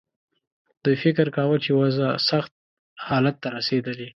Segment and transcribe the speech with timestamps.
[0.83, 2.51] دوی فکر کاوه چې وضع سخت
[3.07, 4.07] حالت ته رسېدلې.